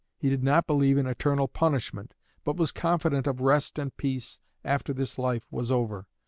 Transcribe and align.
He 0.17 0.29
did 0.31 0.43
not 0.43 0.65
believe 0.65 0.97
in 0.97 1.05
eternal 1.05 1.47
punishment, 1.47 2.15
but 2.43 2.57
was 2.57 2.71
confident 2.71 3.27
of 3.27 3.39
rest 3.39 3.77
and 3.77 3.95
peace 3.97 4.39
after 4.65 4.93
this 4.93 5.19
life 5.19 5.45
was 5.51 5.71
over. 5.71 6.07